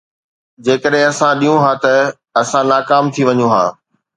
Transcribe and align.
جيڪڏهن 0.65 1.05
اسان 1.11 1.33
ڏيون 1.41 1.57
ها 1.65 1.73
ته 1.83 1.93
اسان 2.41 2.63
ناڪام 2.71 3.05
ٿي 3.13 3.21
وڃون 3.27 3.49
ها 3.53 3.65